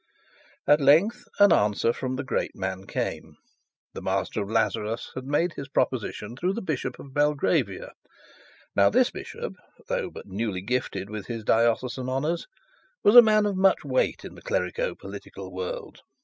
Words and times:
At 0.67 0.81
length 0.81 1.25
an 1.37 1.53
answer 1.53 1.93
from 1.93 2.15
the 2.15 2.23
great 2.23 2.55
man 2.55 2.87
came. 2.87 3.35
The 3.93 4.01
Master 4.01 4.41
of 4.41 4.49
Lazarus 4.49 5.11
had 5.13 5.25
made 5.25 5.53
his 5.53 5.69
proposition 5.69 6.35
through 6.35 6.53
the 6.53 6.61
Bishop 6.63 6.97
of 6.97 7.13
Belgravia. 7.13 7.91
Now 8.75 8.89
the 8.89 9.07
bishop, 9.13 9.53
tough 9.87 10.11
but 10.11 10.25
newly 10.25 10.61
gifted 10.63 11.11
with 11.11 11.27
his 11.27 11.43
diocesan 11.43 12.09
honours, 12.09 12.47
was 13.03 13.15
a 13.15 13.21
man 13.21 13.45
of 13.45 13.55
much 13.55 13.85
weight 13.85 14.25
in 14.25 14.33
the 14.33 14.41
clerico 14.41 14.97
political 14.97 15.53
world. 15.53 15.99